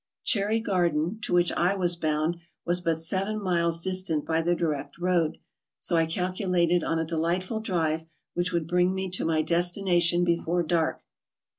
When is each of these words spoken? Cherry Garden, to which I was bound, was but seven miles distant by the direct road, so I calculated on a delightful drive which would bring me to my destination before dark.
Cherry 0.23 0.59
Garden, 0.59 1.19
to 1.21 1.31
which 1.33 1.51
I 1.51 1.75
was 1.75 1.95
bound, 1.95 2.37
was 2.65 2.81
but 2.81 2.97
seven 2.97 3.39
miles 3.39 3.83
distant 3.83 4.25
by 4.25 4.41
the 4.41 4.55
direct 4.55 4.97
road, 4.97 5.37
so 5.77 5.95
I 5.95 6.07
calculated 6.07 6.83
on 6.83 6.97
a 6.97 7.05
delightful 7.05 7.59
drive 7.59 8.05
which 8.33 8.51
would 8.51 8.67
bring 8.67 8.95
me 8.95 9.11
to 9.11 9.25
my 9.25 9.43
destination 9.43 10.23
before 10.23 10.63
dark. 10.63 11.03